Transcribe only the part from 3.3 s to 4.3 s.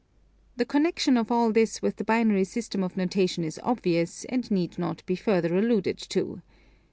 is obvious,